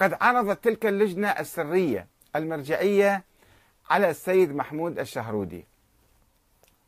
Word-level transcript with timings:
وقد 0.00 0.16
عرضت 0.20 0.64
تلك 0.64 0.86
اللجنة 0.86 1.28
السرية 1.28 2.06
المرجعية 2.36 3.24
على 3.90 4.10
السيد 4.10 4.54
محمود 4.54 4.98
الشهرودي 4.98 5.64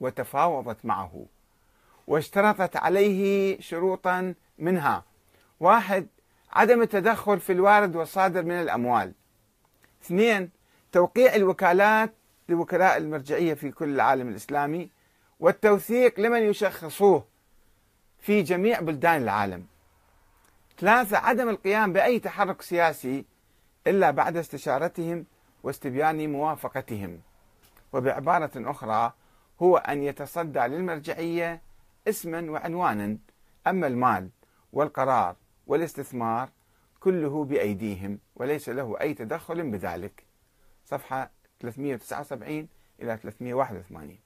وتفاوضت 0.00 0.84
معه 0.84 1.26
واشترطت 2.06 2.76
عليه 2.76 3.60
شروطا 3.60 4.34
منها 4.58 5.04
واحد 5.60 6.06
عدم 6.52 6.82
التدخل 6.82 7.40
في 7.40 7.52
الوارد 7.52 7.96
والصادر 7.96 8.42
من 8.42 8.60
الأموال. 8.60 9.12
اثنين 10.04 10.50
توقيع 10.92 11.34
الوكالات 11.34 12.12
لوكلاء 12.48 12.96
المرجعية 12.96 13.54
في 13.54 13.70
كل 13.70 13.94
العالم 13.94 14.28
الإسلامي 14.28 14.90
والتوثيق 15.40 16.20
لمن 16.20 16.42
يشخصوه 16.42 17.24
في 18.20 18.42
جميع 18.42 18.80
بلدان 18.80 19.22
العالم. 19.22 19.71
ثلاثة 20.78 21.18
عدم 21.18 21.48
القيام 21.48 21.92
بأي 21.92 22.18
تحرك 22.18 22.62
سياسي 22.62 23.24
إلا 23.86 24.10
بعد 24.10 24.36
استشارتهم 24.36 25.24
واستبيان 25.62 26.32
موافقتهم. 26.32 27.20
وبعبارة 27.92 28.50
أخرى 28.56 29.12
هو 29.62 29.76
أن 29.76 30.02
يتصدى 30.02 30.58
للمرجعية 30.58 31.60
اسما 32.08 32.50
وعنوانا 32.50 33.18
أما 33.66 33.86
المال 33.86 34.28
والقرار 34.72 35.36
والاستثمار 35.66 36.48
كله 37.00 37.44
بأيديهم 37.44 38.18
وليس 38.36 38.68
له 38.68 39.00
أي 39.00 39.14
تدخل 39.14 39.70
بذلك. 39.70 40.24
صفحة 40.86 41.30
379 41.60 42.68
إلى 43.02 43.16
381 43.16 44.18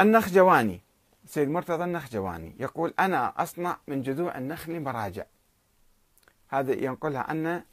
النخجواني 0.00 0.80
سيد 1.26 1.48
مرتضى 1.48 1.84
النخجواني 1.84 2.54
يقول 2.58 2.94
أنا 2.98 3.42
أصنع 3.42 3.76
من 3.88 4.02
جذوع 4.02 4.38
النخل 4.38 4.80
مراجع. 4.80 5.24
هذا 6.48 6.72
ينقلها 6.72 7.20
عنا 7.20 7.64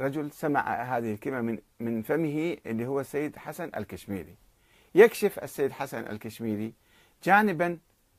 رجل 0.00 0.32
سمع 0.32 0.82
هذه 0.82 1.12
الكلمة 1.14 1.40
من 1.40 1.58
من 1.80 2.02
فمه 2.02 2.56
اللي 2.66 2.86
هو 2.86 3.00
السيد 3.00 3.36
حسن 3.36 3.70
الكشميري. 3.76 4.34
يكشف 4.94 5.38
السيد 5.38 5.72
حسن 5.72 5.98
الكشميري 5.98 6.72
جانبا 7.24 7.78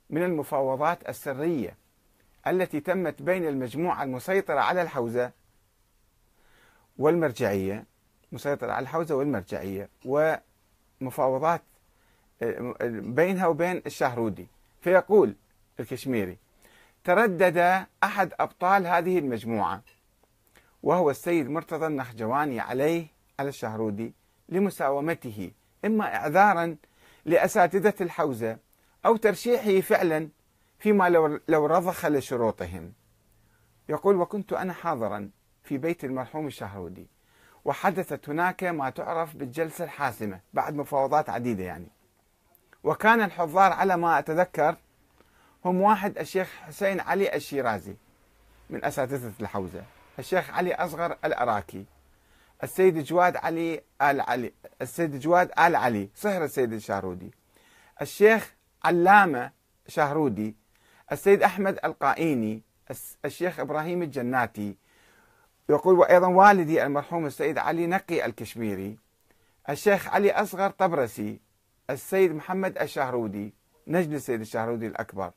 من 0.10 0.24
المفاوضات 0.24 1.10
السرية 1.10 1.76
التي 2.48 2.80
تمت 2.80 3.22
بين 3.22 3.48
المجموعة 3.48 4.04
المسيطرة 4.04 4.60
على 4.60 4.82
الحوزة 4.82 5.32
والمرجعية 6.98 7.86
مسيطرة 8.32 8.72
على 8.72 8.84
الحوزة 8.84 9.16
والمرجعية 9.16 9.90
ومفاوضات 11.02 11.62
بينها 12.92 13.48
وبين 13.48 13.82
الشهرودي 13.86 14.48
فيقول 14.82 15.36
الكشميري 15.80 16.38
تردد 17.04 17.86
أحد 18.04 18.34
أبطال 18.40 18.88
هذه 18.88 19.20
المجموعة 19.20 19.82
وهو 20.84 21.10
السيد 21.10 21.50
مرتضى 21.50 21.88
النخجواني 21.88 22.60
عليه 22.60 23.08
على 23.40 23.50
الشهرودي 23.50 24.14
لمساومته 24.50 25.52
إما 25.86 26.16
إعذارا 26.16 26.76
لأساتذة 27.26 27.94
الحوزة 28.02 28.58
أو 29.06 29.16
ترشيحه 29.16 29.82
فعلا 29.82 30.30
فيما 30.80 31.10
لو, 31.10 31.40
لو 31.48 31.66
رضخ 31.66 32.06
لشروطهم. 32.06 32.94
يقول 33.90 34.16
وكنت 34.16 34.54
أنا 34.54 34.74
حاضرا 34.74 35.30
في 35.64 35.78
بيت 35.78 36.04
المرحوم 36.04 36.48
الشهرودي 36.48 37.08
وحدثت 37.66 38.30
هناك 38.30 38.64
ما 38.64 38.90
تعرف 38.90 39.36
بالجلسة 39.36 39.84
الحاسمة 39.84 40.40
بعد 40.54 40.76
مفاوضات 40.76 41.30
عديدة 41.30 41.64
يعني. 41.64 41.88
وكان 42.84 43.22
الحضار 43.22 43.72
على 43.74 43.98
ما 43.98 44.20
أتذكر 44.20 44.76
هم 45.66 45.82
واحد 45.82 46.18
الشيخ 46.18 46.48
حسين 46.68 47.00
علي 47.00 47.36
الشيرازي 47.36 47.96
من 48.70 48.86
أساتذة 48.86 49.32
الحوزة. 49.42 49.84
الشيخ 50.20 50.50
علي 50.50 50.74
أصغر 50.74 51.18
الأراكي 51.26 51.86
السيد 52.64 53.04
جواد 53.04 53.38
علي 53.38 53.82
آل 54.02 54.22
علي 54.22 54.54
السيد 54.82 55.20
جواد 55.20 55.52
آل 55.60 55.76
علي 55.76 56.10
صهر 56.16 56.44
السيد 56.44 56.74
الشهرودي 56.74 57.32
الشيخ 58.02 58.54
علامة 58.84 59.52
شهرودي 59.88 60.56
السيد 61.12 61.44
أحمد 61.44 61.80
القائيني 61.86 62.62
الشيخ 63.26 63.60
إبراهيم 63.60 64.02
الجناتي 64.02 64.76
يقول 65.70 66.00
وأيضا 66.00 66.28
والدي 66.28 66.84
المرحوم 66.84 67.26
السيد 67.26 67.58
علي 67.58 67.88
نقي 67.88 68.26
الكشميري 68.26 68.98
الشيخ 69.70 70.08
علي 70.08 70.32
أصغر 70.32 70.70
طبرسي 70.70 71.40
السيد 71.90 72.32
محمد 72.32 72.78
الشهرودي 72.78 73.54
نجل 73.88 74.16
السيد 74.16 74.42
الشهرودي 74.42 74.88
الأكبر. 74.88 75.32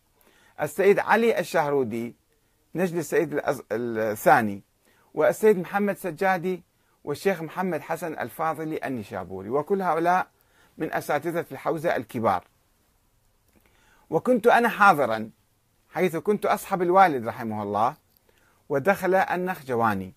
السيد 0.61 0.99
علي 0.99 1.39
الشهرودي 1.39 2.15
نجل 2.75 2.99
السيد 2.99 3.41
الثاني. 3.73 4.63
والسيد 5.15 5.59
محمد 5.59 5.97
سجادي 5.97 6.63
والشيخ 7.05 7.43
محمد 7.43 7.81
حسن 7.81 8.13
الفاضلي 8.13 8.81
النشابوري. 8.85 9.51
وكل 9.51 9.83
هؤلاء 9.83 10.27
من 10.79 10.93
أساتذة 10.93 11.47
الحوزة 11.53 11.97
الكبار. 11.97 12.45
وكنت 14.11 14.47
أنا 14.47 14.69
حاضرا 14.69 15.31
حيث 15.91 16.17
كنت 16.17 16.47
أصحب 16.47 16.83
الوالد 16.83 17.29
رحمه 17.29 17.63
الله 17.63 17.95
ودخل 18.69 19.15
النخجواني. 19.15 20.15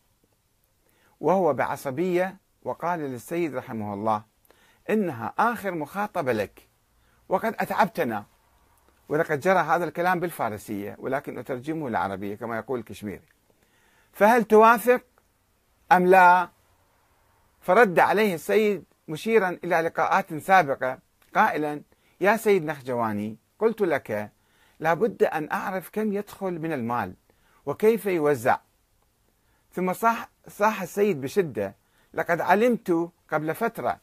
وهو 1.20 1.54
بعصبية 1.54 2.38
وقال 2.64 3.00
للسيد 3.00 3.56
رحمه 3.56 3.94
الله 3.94 4.35
إنها 4.90 5.34
آخر 5.40 5.72
مخاطبة 5.72 6.34
لك. 6.34 6.68
وقد 7.30 7.56
أتعبتنا. 7.60 8.26
ولقد 9.10 9.40
جرى 9.40 9.60
هذا 9.60 9.86
الكلام 9.86 10.20
بالفارسية 10.20 10.96
ولكن 11.00 11.38
أترجمه 11.38 11.90
للعربية 11.90 12.36
كما 12.36 12.58
يقول 12.58 12.80
الكشميري. 12.80 13.26
فهل 14.14 14.44
توافق؟ 14.44 15.02
أم 15.92 16.08
لا؟ 16.08 16.50
فرد 17.62 18.00
عليه 18.00 18.36
السيد 18.36 18.84
مشيرا 19.08 19.50
إلى 19.64 19.82
لقاءات 19.82 20.34
سابقة 20.34 21.00
قائلا 21.36 21.82
يا 22.22 22.38
سيد 22.38 22.66
نخجواني 22.66 23.38
قلت 23.60 23.82
لك 23.82 24.32
لابد 24.80 25.24
أن 25.24 25.52
أعرف 25.52 25.90
كم 25.90 26.14
يدخل 26.14 26.60
من 26.60 26.74
المال 26.74 27.14
وكيف 27.66 28.06
يوزع. 28.06 28.60
ثم 29.74 29.94
صاح, 29.94 30.30
صاح 30.48 30.82
السيد 30.82 31.22
بشدة 31.22 31.76
لقد 32.14 32.42
علمت 32.42 33.10
قبل 33.32 33.56
فترة 33.56 34.00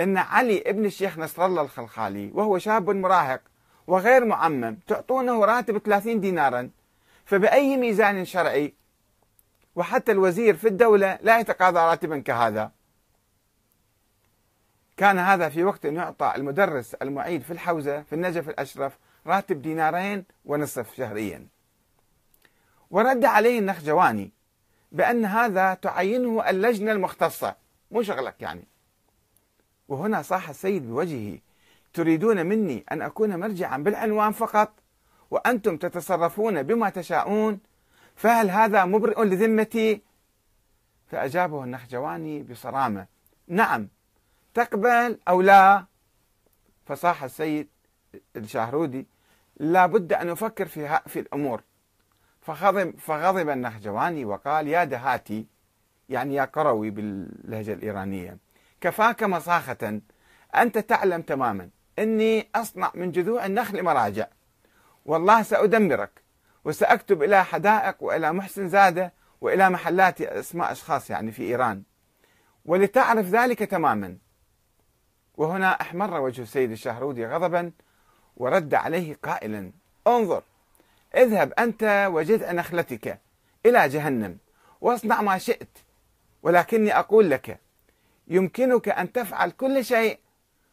أن 0.00 0.16
علي 0.16 0.62
ابن 0.66 0.84
الشيخ 0.84 1.18
نصر 1.18 1.46
الله 1.46 1.62
الخلخالي 1.62 2.30
وهو 2.34 2.58
شاب 2.58 2.90
مراهق 2.90 3.40
وغير 3.86 4.24
معمم 4.24 4.78
تعطونه 4.86 5.44
راتب 5.44 5.78
30 5.78 6.20
دينارا 6.20 6.70
فبأي 7.24 7.76
ميزان 7.76 8.24
شرعي؟ 8.24 8.74
وحتى 9.76 10.12
الوزير 10.12 10.56
في 10.56 10.68
الدولة 10.68 11.18
لا 11.22 11.38
يتقاضى 11.38 11.78
راتبا 11.78 12.18
كهذا. 12.18 12.72
كان 14.96 15.18
هذا 15.18 15.48
في 15.48 15.64
وقت 15.64 15.84
يعطى 15.84 16.32
المدرس 16.36 16.94
المعيد 16.94 17.42
في 17.42 17.52
الحوزة 17.52 18.02
في 18.02 18.14
النجف 18.14 18.48
الأشرف 18.48 18.98
راتب 19.26 19.62
دينارين 19.62 20.24
ونصف 20.44 20.94
شهريا. 20.94 21.46
ورد 22.90 23.24
عليه 23.24 23.58
النخجواني 23.58 24.32
بأن 24.92 25.24
هذا 25.24 25.74
تعينه 25.74 26.50
اللجنة 26.50 26.92
المختصة. 26.92 27.56
مو 27.90 28.02
شغلك 28.02 28.34
يعني. 28.40 28.64
وهنا 29.90 30.22
صاح 30.22 30.48
السيد 30.48 30.86
بوجهه 30.86 31.38
تريدون 31.92 32.46
مني 32.46 32.84
أن 32.92 33.02
أكون 33.02 33.40
مرجعا 33.40 33.78
بالعنوان 33.78 34.32
فقط 34.32 34.72
وأنتم 35.30 35.76
تتصرفون 35.76 36.62
بما 36.62 36.90
تشاءون 36.90 37.60
فهل 38.16 38.50
هذا 38.50 38.84
مبرئ 38.84 39.24
لذمتي؟ 39.24 40.02
فأجابه 41.06 41.64
النخجواني 41.64 42.42
بصرامة 42.42 43.06
نعم 43.48 43.88
تقبل 44.54 45.18
أو 45.28 45.42
لا؟ 45.42 45.84
فصاح 46.86 47.24
السيد 47.24 47.68
الشهرودي 48.36 49.06
لا 49.56 49.86
بد 49.86 50.12
أن 50.12 50.26
نفكر 50.26 50.66
في, 50.66 51.00
في 51.06 51.20
الأمور. 51.20 51.62
فغضب, 52.40 52.98
فغضب 52.98 53.48
النخجواني 53.48 54.24
وقال 54.24 54.68
يا 54.68 54.84
دهاتي 54.84 55.46
يعني 56.08 56.34
يا 56.34 56.44
قروي 56.44 56.90
باللهجة 56.90 57.72
الإيرانية. 57.72 58.38
كفاك 58.80 59.22
مصاخة. 59.22 60.00
أنت 60.54 60.78
تعلم 60.78 61.22
تماما. 61.22 61.68
أني 61.98 62.48
أصنع 62.54 62.90
من 62.94 63.12
جذوع 63.12 63.46
النخل 63.46 63.82
مراجع. 63.82 64.26
والله 65.06 65.42
سأدمرك. 65.42 66.10
وسأكتب 66.64 67.22
إلى 67.22 67.44
حدائق 67.44 67.96
وإلى 68.00 68.32
محسن 68.32 68.68
زادة 68.68 69.12
وإلى 69.40 69.70
محلات 69.70 70.20
أسماء 70.20 70.72
أشخاص 70.72 71.10
يعني 71.10 71.32
في 71.32 71.42
إيران. 71.42 71.82
ولتعرف 72.64 73.26
ذلك 73.26 73.58
تماما. 73.58 74.16
وهنا 75.36 75.80
أحمر 75.80 76.20
وجه 76.20 76.42
السيد 76.42 76.70
الشهرودي 76.70 77.26
غضبا 77.26 77.72
ورد 78.36 78.74
عليه 78.74 79.16
قائلا. 79.22 79.72
انظر 80.06 80.42
اذهب 81.14 81.52
أنت 81.52 82.08
وجذع 82.12 82.52
نخلتك 82.52 83.20
إلى 83.66 83.88
جهنم. 83.88 84.38
واصنع 84.80 85.20
ما 85.20 85.38
شئت. 85.38 85.78
ولكني 86.42 86.98
أقول 86.98 87.30
لك 87.30 87.60
يمكنك 88.30 88.88
أن 88.88 89.12
تفعل 89.12 89.50
كل 89.50 89.84
شيء 89.84 90.18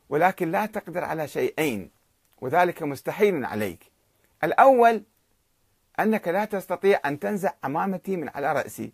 ولكن 0.09 0.51
لا 0.51 0.65
تقدر 0.65 1.03
على 1.03 1.27
شيئين 1.27 1.91
وذلك 2.41 2.83
مستحيل 2.83 3.45
عليك. 3.45 3.91
الأول 4.43 5.03
أنك 5.99 6.27
لا 6.27 6.45
تستطيع 6.45 6.99
أن 7.05 7.19
تنزع 7.19 7.53
عمامتي 7.63 8.17
من 8.17 8.29
على 8.29 8.53
رأسي. 8.53 8.91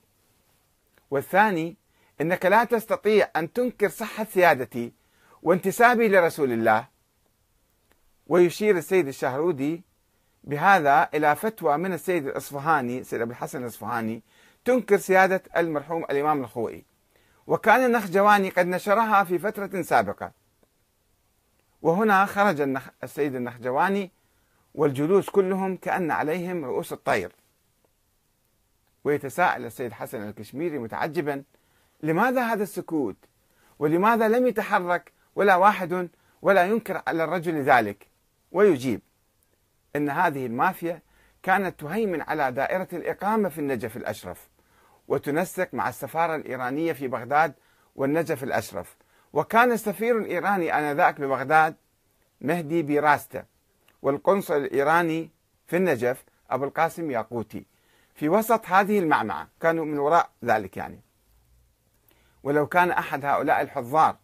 والثاني 1.11 1.75
أنك 2.21 2.45
لا 2.45 2.63
تستطيع 2.63 3.29
أن 3.35 3.53
تنكر 3.53 3.89
صحة 3.89 4.27
سيادتي 4.33 4.93
وانتسابي 5.43 6.07
لرسول 6.07 6.51
الله. 6.51 6.87
ويشير 8.27 8.77
السيد 8.77 9.07
الشهرودي 9.07 9.83
بهذا 10.43 11.09
إلى 11.13 11.35
فتوى 11.35 11.77
من 11.77 11.93
السيد 11.93 12.27
الإصفهاني 12.27 12.99
السيد 12.99 13.21
أبو 13.21 13.31
الحسن 13.31 13.63
الإصفهاني 13.63 14.21
تنكر 14.65 14.97
سيادة 14.97 15.43
المرحوم 15.57 16.03
الإمام 16.03 16.41
الخوئي. 16.41 16.92
وكان 17.47 17.85
النخجواني 17.85 18.49
قد 18.49 18.67
نشرها 18.67 19.23
في 19.23 19.39
فترة 19.39 19.81
سابقة. 19.81 20.31
وهنا 21.81 22.25
خرج 22.25 22.77
السيد 23.03 23.35
النخجواني 23.35 24.11
والجلوس 24.75 25.29
كلهم 25.29 25.77
كأن 25.77 26.11
عليهم 26.11 26.65
رؤوس 26.65 26.93
الطير. 26.93 27.35
ويتساءل 29.03 29.65
السيد 29.65 29.93
حسن 29.93 30.29
الكشميري 30.29 30.79
متعجبا 30.79 31.43
لماذا 32.03 32.53
هذا 32.53 32.63
السكوت؟ 32.63 33.17
ولماذا 33.79 34.27
لم 34.27 34.47
يتحرك 34.47 35.11
ولا 35.35 35.55
واحد 35.55 36.09
ولا 36.41 36.65
ينكر 36.65 37.01
على 37.07 37.23
الرجل 37.23 37.61
ذلك؟ 37.61 38.07
ويجيب 38.51 39.01
إن 39.95 40.09
هذه 40.09 40.45
المافيا 40.45 41.01
كانت 41.43 41.79
تهيمن 41.79 42.21
على 42.21 42.51
دائرة 42.51 42.87
الإقامة 42.93 43.49
في 43.49 43.59
النجف 43.59 43.97
الأشرف. 43.97 44.52
وتنسق 45.07 45.69
مع 45.73 45.89
السفارة 45.89 46.35
الإيرانية 46.35 46.93
في 46.93 47.07
بغداد 47.07 47.53
والنجف 47.95 48.43
الأشرف. 48.43 48.97
وكان 49.33 49.71
السفير 49.71 50.17
الإيراني 50.17 50.79
آنذاك 50.79 51.21
ببغداد 51.21 51.75
مهدي 52.41 52.81
بيراستا 52.81 53.45
والقنصل 54.01 54.57
الإيراني 54.57 55.31
في 55.67 55.77
النجف 55.77 56.23
أبو 56.49 56.63
القاسم 56.63 57.11
ياقوتي. 57.11 57.65
في 58.15 58.29
وسط 58.29 58.65
هذه 58.65 58.99
المعمعة 58.99 59.47
كانوا 59.61 59.85
من 59.85 59.99
وراء 59.99 60.29
ذلك 60.45 60.77
يعني. 60.77 61.01
ولو 62.43 62.67
كان 62.67 62.91
أحد 62.91 63.25
هؤلاء 63.25 63.61
الحضار 63.61 64.17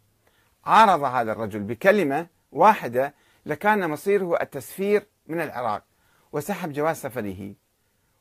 عارض 0.65 1.03
هذا 1.03 1.31
الرجل 1.31 1.59
بكلمة 1.59 2.27
واحدة 2.51 3.13
لكان 3.45 3.89
مصيره 3.89 4.41
التسفير 4.41 5.07
من 5.27 5.41
العراق 5.41 5.83
وسحب 6.31 6.73
جواز 6.73 6.97
سفره. 6.97 7.53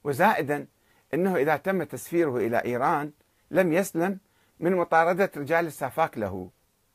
وزائدا 0.04 0.66
إنه 1.14 1.36
إذا 1.36 1.56
تم 1.56 1.82
تسفيره 1.82 2.36
إلى 2.36 2.64
إيران 2.64 3.12
لم 3.50 3.72
يسلم 3.72 4.18
من 4.60 4.76
مطاردة 4.76 5.30
رجال 5.36 5.66
السافاك 5.66 6.18
له. 6.18 6.50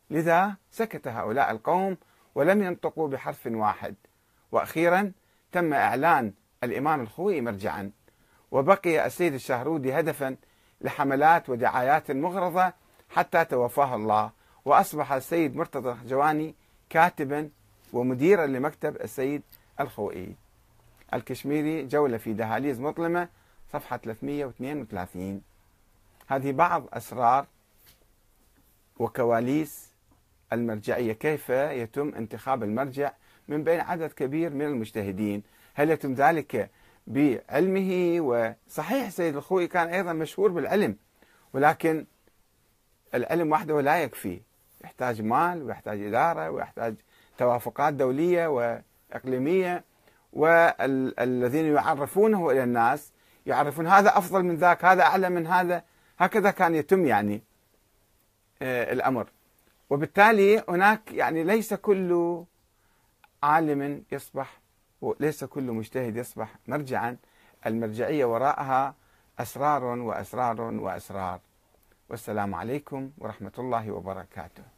لذا 0.10 0.56
سكت 0.72 1.08
هؤلاء 1.08 1.52
القوم 1.52 1.98
ولم 2.36 2.64
ينطقوا 2.64 3.08
بحرف 3.08 3.48
واحد. 3.48 3.96
وأخيرا 4.52 5.12
تم 5.52 5.74
إعلان 5.74 6.34
الإمام 6.64 7.02
الخوئي 7.02 7.42
مرجعا. 7.42 7.92
وبقي 8.52 9.06
السيد 9.06 9.34
الشهرودي 9.34 10.00
هدفا 10.00 10.36
لحملات 10.82 11.50
ودعايات 11.50 12.12
مغرضة 12.12 12.74
حتى 13.10 13.46
توفاه 13.46 13.96
الله. 13.96 14.32
وأصبح 14.66 15.14
السيد 15.14 15.56
مرتضى 15.56 15.90
الخجواني 15.90 16.56
كاتبا 16.90 17.50
ومديرا 17.94 18.46
لمكتب 18.46 18.96
السيد 18.96 19.42
الخوئي. 19.80 20.36
الكشميري 21.14 21.86
جولة 21.86 22.18
في 22.18 22.34
دهاليز 22.34 22.80
مظلمة 22.80 23.28
صفحة 23.74 23.98
332 23.98 25.42
هذه 26.28 26.52
بعض 26.52 26.86
أسرار 26.94 27.46
وكواليس 29.00 29.90
المرجعية 30.54 31.14
كيف 31.14 31.50
يتم 31.50 32.16
انتخاب 32.16 32.64
المرجع 32.64 33.12
من 33.48 33.64
بين 33.64 33.80
عدد 33.80 34.12
كبير 34.12 34.54
من 34.54 34.66
المجتهدين؟ 34.66 35.44
هل 35.74 35.90
يتم 35.90 36.14
ذلك 36.14 36.70
بعلمه؟ 37.08 38.18
وصحيح 38.20 39.10
سيد 39.10 39.36
الخوئي 39.36 39.68
كان 39.68 39.88
أيضا 39.88 40.14
مشهور 40.14 40.52
بالعلم 40.52 40.96
ولكن 41.54 42.06
العلم 43.14 43.52
وحده 43.52 43.82
لا 43.82 44.04
يكفي. 44.04 44.42
يحتاج 44.84 45.22
مال 45.22 45.64
ويحتاج 45.64 46.02
إدارة 46.02 46.50
ويحتاج 46.50 46.96
توافقات 47.38 47.94
دولية 47.94 48.48
وإقليمية 48.48 49.84
والذين 50.34 51.66
يعرفونه 51.66 52.50
إلى 52.52 52.64
الناس 52.64 53.13
يعرفون 53.46 53.88
هذا 53.88 54.18
أفضل 54.18 54.44
من 54.44 54.56
ذاك 54.56 54.86
هذا 54.86 55.04
أعلى 55.04 55.30
من 55.30 55.48
هذا. 55.48 55.84
هكذا 56.20 56.52
كان 56.52 56.76
يتم 56.76 57.06
يعني 57.06 57.44
آه، 58.62 58.94
الأمر. 58.94 59.28
وبالتالي 59.90 60.64
هناك 60.70 61.12
يعني 61.12 61.44
ليس 61.44 61.74
كل 61.74 62.44
عالم 63.44 64.04
يصبح 64.12 64.60
وليس 65.02 65.44
كل 65.44 65.64
مجتهد 65.64 66.18
يصبح 66.18 66.56
مرجعا. 66.68 67.18
المرجعية 67.66 68.26
وراءها 68.26 68.96
أسرار 69.40 69.84
وأسرار 69.84 70.62
وأسرار. 70.62 71.40
والسلام 72.10 72.56
عليكم 72.56 73.12
ورحمة 73.18 73.52
الله 73.60 73.92
وبركاته. 73.92 74.73